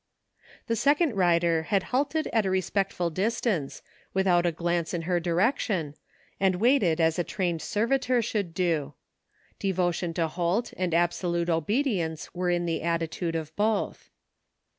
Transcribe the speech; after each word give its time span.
The 0.65 0.75
second 0.75 1.13
rider 1.15 1.61
had 1.61 1.83
halted 1.93 2.25
at 2.33 2.47
a 2.47 2.49
respect 2.49 2.97
ftd 2.97 3.13
dis 3.13 3.39
tance, 3.39 3.83
without 4.15 4.47
a 4.47 4.51
glance 4.51 4.95
in 4.95 5.03
her 5.03 5.19
direction, 5.19 5.93
and 6.39 6.55
waited 6.55 6.99
as 6.99 7.19
a 7.19 7.23
trained 7.23 7.61
servitor 7.61 8.19
should 8.23 8.55
do. 8.55 8.95
Devotion 9.59 10.11
to 10.15 10.27
Holt 10.27 10.73
and 10.75 10.95
absolute 10.95 11.51
obedience 11.51 12.33
were 12.33 12.49
in 12.49 12.65
the 12.65 12.81
attitude 12.81 13.35
of 13.35 13.55
both. 13.55 14.09